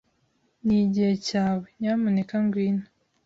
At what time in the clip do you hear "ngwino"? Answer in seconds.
2.43-2.85